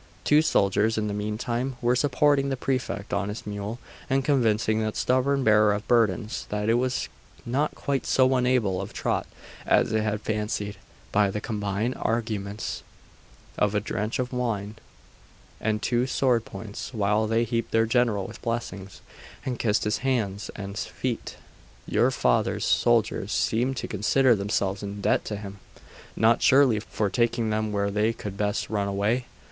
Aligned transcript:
Two 0.23 0.41
soldiers 0.41 0.97
in 0.97 1.07
the 1.07 1.13
meantime 1.13 1.77
were 1.79 1.95
supporting 1.95 2.49
the 2.49 2.57
Prefect 2.57 3.13
on 3.13 3.29
his 3.29 3.45
mule, 3.45 3.77
and 4.09 4.25
convincing 4.25 4.79
that 4.81 4.95
stubborn 4.95 5.43
bearer 5.43 5.73
of 5.75 5.87
burdens 5.87 6.47
that 6.49 6.69
it 6.69 6.73
was 6.73 7.07
not 7.45 7.75
quite 7.75 8.07
so 8.07 8.33
unable 8.35 8.83
to 8.83 8.91
trot 8.91 9.27
as 9.63 9.93
it 9.93 10.01
had 10.01 10.19
fancied, 10.21 10.77
by 11.11 11.29
the 11.29 11.39
combined 11.39 11.93
arguments 11.99 12.81
of 13.59 13.75
a 13.75 13.79
drench 13.79 14.17
of 14.17 14.33
wine 14.33 14.73
and 15.59 15.83
two 15.83 16.07
sword 16.07 16.45
points, 16.45 16.91
while 16.95 17.27
they 17.27 17.43
heaped 17.43 17.69
their 17.69 17.85
general 17.85 18.25
with 18.25 18.41
blessings, 18.41 19.01
and 19.45 19.59
kissed 19.59 19.83
his 19.83 19.99
hands 19.99 20.49
and 20.55 20.79
feet. 20.79 21.37
'Your 21.85 22.09
father's 22.09 22.65
soldiers 22.65 23.31
seem 23.31 23.75
to 23.75 23.87
consider 23.87 24.33
themselves 24.33 24.81
in 24.81 24.99
debt 24.99 25.23
to 25.25 25.35
him: 25.35 25.59
not, 26.15 26.41
surely, 26.41 26.79
for 26.79 27.11
taking 27.11 27.51
them 27.51 27.71
where 27.71 27.91
they 27.91 28.13
could 28.13 28.35
best 28.35 28.67
run 28.67 28.87
away? 28.87 29.25